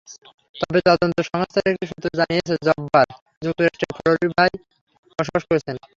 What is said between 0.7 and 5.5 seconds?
তদন্ত সংস্থার একটি সূত্র জানিয়েছে, জব্বার যুক্তরাষ্ট্রের ফ্লোরিডায় বসবাস